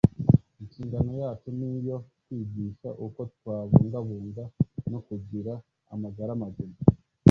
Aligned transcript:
Inshingano 0.61 1.11
yacu 1.21 1.47
ni 1.57 1.67
iyo 1.77 1.97
kwigisha 2.23 2.89
uko 3.05 3.19
twabungabunga 3.35 4.43
no 4.91 4.99
kugira 5.07 5.53
amagara 5.93 6.31
mazima. 6.41 6.77